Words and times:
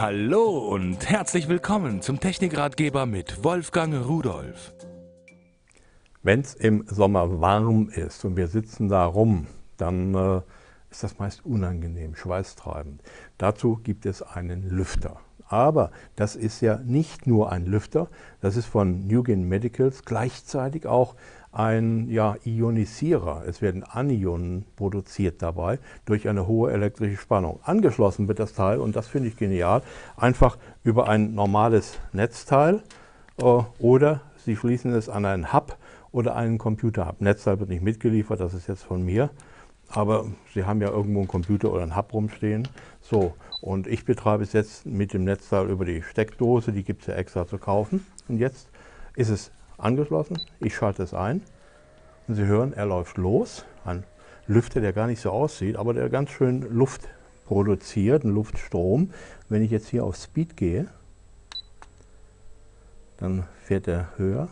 Hallo 0.00 0.58
und 0.58 1.10
herzlich 1.10 1.48
willkommen 1.48 2.02
zum 2.02 2.20
Technikratgeber 2.20 3.04
mit 3.04 3.42
Wolfgang 3.42 4.06
Rudolf. 4.06 4.72
Wenn 6.22 6.38
es 6.42 6.54
im 6.54 6.84
Sommer 6.86 7.40
warm 7.40 7.88
ist 7.88 8.24
und 8.24 8.36
wir 8.36 8.46
sitzen 8.46 8.88
da 8.88 9.04
rum, 9.04 9.48
dann 9.76 10.14
äh, 10.14 10.40
ist 10.88 11.02
das 11.02 11.18
meist 11.18 11.44
unangenehm, 11.44 12.14
schweißtreibend. 12.14 13.02
Dazu 13.38 13.80
gibt 13.82 14.06
es 14.06 14.22
einen 14.22 14.70
Lüfter. 14.70 15.18
Aber 15.48 15.90
das 16.14 16.36
ist 16.36 16.60
ja 16.60 16.78
nicht 16.78 17.26
nur 17.26 17.50
ein 17.50 17.66
Lüfter, 17.66 18.08
das 18.40 18.56
ist 18.56 18.66
von 18.66 19.08
Nugent 19.08 19.46
Medicals 19.46 20.04
gleichzeitig 20.04 20.86
auch 20.86 21.16
ein 21.58 22.08
ja, 22.08 22.36
Ionisierer. 22.44 23.42
Es 23.44 23.60
werden 23.60 23.82
Anionen 23.82 24.64
produziert 24.76 25.42
dabei 25.42 25.80
durch 26.04 26.28
eine 26.28 26.46
hohe 26.46 26.70
elektrische 26.70 27.16
Spannung. 27.16 27.58
Angeschlossen 27.64 28.28
wird 28.28 28.38
das 28.38 28.52
Teil, 28.52 28.78
und 28.78 28.94
das 28.94 29.08
finde 29.08 29.28
ich 29.28 29.36
genial, 29.36 29.82
einfach 30.16 30.56
über 30.84 31.08
ein 31.08 31.34
normales 31.34 31.98
Netzteil 32.12 32.82
äh, 33.38 33.42
oder 33.80 34.20
Sie 34.44 34.56
schließen 34.56 34.94
es 34.94 35.08
an 35.08 35.26
einen 35.26 35.52
Hub 35.52 35.76
oder 36.12 36.36
einen 36.36 36.58
Computer-Hub. 36.58 37.20
Netzteil 37.20 37.58
wird 37.58 37.70
nicht 37.70 37.82
mitgeliefert, 37.82 38.40
das 38.40 38.54
ist 38.54 38.68
jetzt 38.68 38.84
von 38.84 39.04
mir. 39.04 39.28
Aber 39.88 40.26
Sie 40.54 40.64
haben 40.64 40.80
ja 40.80 40.90
irgendwo 40.90 41.18
einen 41.18 41.28
Computer 41.28 41.72
oder 41.72 41.82
einen 41.82 41.96
Hub 41.96 42.14
rumstehen. 42.14 42.68
So, 43.00 43.34
und 43.60 43.88
ich 43.88 44.04
betreibe 44.04 44.44
es 44.44 44.52
jetzt 44.52 44.86
mit 44.86 45.12
dem 45.12 45.24
Netzteil 45.24 45.68
über 45.68 45.84
die 45.84 46.02
Steckdose, 46.02 46.70
die 46.70 46.84
gibt 46.84 47.02
es 47.02 47.08
ja 47.08 47.14
extra 47.14 47.48
zu 47.48 47.58
kaufen. 47.58 48.06
Und 48.28 48.38
jetzt 48.38 48.68
ist 49.16 49.28
es 49.28 49.50
angeschlossen, 49.78 50.40
ich 50.60 50.74
schalte 50.74 51.02
es 51.02 51.14
ein 51.14 51.42
und 52.26 52.34
Sie 52.34 52.44
hören, 52.44 52.72
er 52.72 52.86
läuft 52.86 53.16
los. 53.16 53.64
Ein 53.84 54.04
Lüfter, 54.46 54.80
der 54.80 54.92
gar 54.92 55.06
nicht 55.06 55.20
so 55.20 55.30
aussieht, 55.30 55.76
aber 55.76 55.94
der 55.94 56.08
ganz 56.10 56.30
schön 56.30 56.62
Luft 56.62 57.08
produziert, 57.46 58.24
einen 58.24 58.34
Luftstrom. 58.34 59.10
Wenn 59.48 59.62
ich 59.62 59.70
jetzt 59.70 59.88
hier 59.88 60.04
auf 60.04 60.16
Speed 60.16 60.56
gehe, 60.56 60.88
dann 63.18 63.44
fährt 63.62 63.88
er 63.88 64.08
höher 64.16 64.48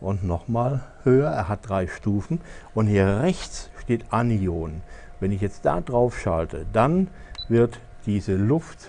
und 0.00 0.24
nochmal 0.24 0.82
höher. 1.02 1.30
Er 1.30 1.48
hat 1.48 1.68
drei 1.68 1.86
Stufen 1.86 2.40
und 2.74 2.86
hier 2.86 3.20
rechts 3.20 3.70
steht 3.78 4.12
Anion. 4.12 4.82
Wenn 5.20 5.32
ich 5.32 5.40
jetzt 5.40 5.64
da 5.64 5.80
drauf 5.80 6.18
schalte, 6.18 6.66
dann 6.72 7.08
wird 7.48 7.80
diese 8.06 8.36
Luft, 8.36 8.88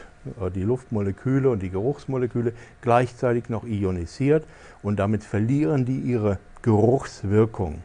die 0.54 0.64
Luftmoleküle 0.64 1.50
und 1.50 1.62
die 1.62 1.70
Geruchsmoleküle 1.70 2.54
gleichzeitig 2.82 3.50
noch 3.50 3.66
ionisiert 3.66 4.46
und 4.84 5.00
damit 5.00 5.24
verlieren 5.24 5.86
die 5.86 6.00
ihre 6.00 6.40
Geruchswirkung. 6.62 7.82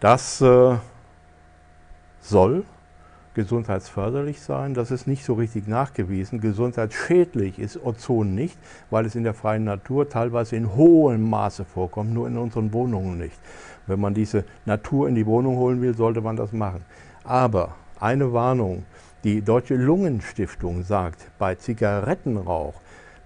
Das 0.00 0.40
äh, 0.40 0.76
soll 2.20 2.64
gesundheitsförderlich 3.34 4.40
sein. 4.40 4.74
Das 4.74 4.90
ist 4.90 5.06
nicht 5.06 5.24
so 5.24 5.34
richtig 5.34 5.68
nachgewiesen. 5.68 6.40
Gesundheitsschädlich 6.40 7.58
ist 7.58 7.76
Ozon 7.84 8.34
nicht, 8.34 8.58
weil 8.90 9.06
es 9.06 9.14
in 9.14 9.22
der 9.22 9.34
freien 9.34 9.62
Natur 9.62 10.08
teilweise 10.08 10.56
in 10.56 10.74
hohem 10.74 11.30
Maße 11.30 11.64
vorkommt, 11.64 12.12
nur 12.12 12.26
in 12.26 12.36
unseren 12.36 12.72
Wohnungen 12.72 13.16
nicht. 13.16 13.38
Wenn 13.86 14.00
man 14.00 14.12
diese 14.12 14.44
Natur 14.66 15.08
in 15.08 15.14
die 15.14 15.24
Wohnung 15.24 15.56
holen 15.56 15.80
will, 15.80 15.94
sollte 15.94 16.20
man 16.20 16.36
das 16.36 16.52
machen. 16.52 16.84
Aber 17.22 17.76
eine 18.00 18.32
Warnung, 18.32 18.84
die 19.24 19.42
Deutsche 19.42 19.74
Lungenstiftung 19.74 20.84
sagt, 20.84 21.30
bei 21.38 21.56
Zigarettenrauch, 21.56 22.74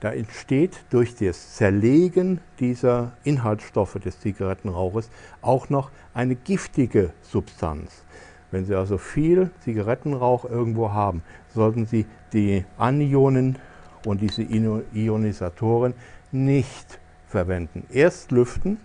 da 0.00 0.10
entsteht 0.10 0.80
durch 0.90 1.14
das 1.14 1.54
Zerlegen 1.54 2.40
dieser 2.58 3.12
Inhaltsstoffe 3.24 3.94
des 3.94 4.18
Zigarettenrauches 4.18 5.10
auch 5.42 5.68
noch 5.68 5.90
eine 6.14 6.34
giftige 6.34 7.10
Substanz. 7.22 8.04
Wenn 8.50 8.64
Sie 8.64 8.74
also 8.74 8.98
viel 8.98 9.50
Zigarettenrauch 9.60 10.44
irgendwo 10.44 10.92
haben, 10.92 11.22
sollten 11.54 11.86
Sie 11.86 12.06
die 12.32 12.64
Anionen 12.78 13.58
und 14.04 14.20
diese 14.20 14.42
Ionisatoren 14.42 15.94
nicht 16.32 16.98
verwenden. 17.28 17.84
Erst 17.90 18.32
lüften 18.32 18.78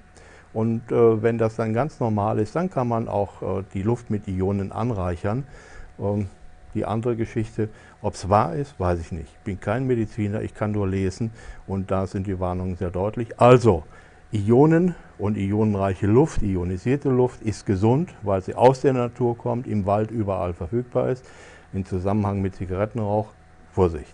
und 0.53 0.91
äh, 0.91 1.21
wenn 1.21 1.37
das 1.37 1.55
dann 1.55 1.73
ganz 1.73 1.99
normal 1.99 2.39
ist, 2.39 2.55
dann 2.55 2.69
kann 2.69 2.87
man 2.87 3.07
auch 3.07 3.41
äh, 3.41 3.63
die 3.73 3.81
Luft 3.81 4.09
mit 4.09 4.27
Ionen 4.27 4.71
anreichern. 4.71 5.45
Ähm, 5.99 6.27
die 6.77 6.85
andere 6.85 7.15
Geschichte, 7.15 7.69
ob 8.01 8.13
es 8.13 8.29
wahr 8.29 8.55
ist, 8.55 8.79
weiß 8.79 8.99
ich 8.99 9.11
nicht. 9.11 9.27
Ich 9.27 9.43
bin 9.43 9.59
kein 9.59 9.87
Mediziner, 9.87 10.41
ich 10.41 10.53
kann 10.53 10.71
nur 10.71 10.87
lesen 10.87 11.31
und 11.65 11.91
da 11.91 12.07
sind 12.07 12.27
die 12.27 12.39
Warnungen 12.39 12.75
sehr 12.75 12.91
deutlich. 12.91 13.39
Also, 13.39 13.83
Ionen 14.31 14.95
und 15.17 15.37
ionenreiche 15.37 16.05
Luft, 16.05 16.41
ionisierte 16.41 17.09
Luft 17.09 17.41
ist 17.41 17.65
gesund, 17.65 18.13
weil 18.21 18.41
sie 18.41 18.55
aus 18.55 18.81
der 18.81 18.93
Natur 18.93 19.37
kommt, 19.37 19.67
im 19.67 19.85
Wald 19.85 20.11
überall 20.11 20.53
verfügbar 20.53 21.09
ist. 21.09 21.25
Im 21.73 21.85
Zusammenhang 21.85 22.41
mit 22.41 22.55
Zigarettenrauch, 22.55 23.27
Vorsicht. 23.71 24.13